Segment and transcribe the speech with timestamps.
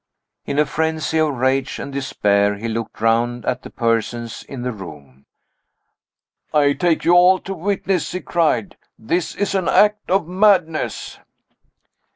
[0.47, 4.71] In a frenzy of rage and despair, he looked round at the persons in the
[4.71, 5.27] room.
[6.51, 11.19] "I take you all to witness," he cried; "this is an act of madness!"